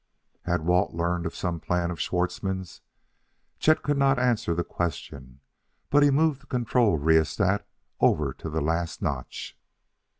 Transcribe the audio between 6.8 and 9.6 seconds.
rheostat over to the last notch.